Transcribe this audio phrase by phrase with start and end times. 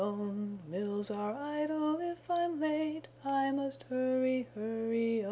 [0.67, 5.19] Mills are idle if I'm late; I must hurry, hurry on."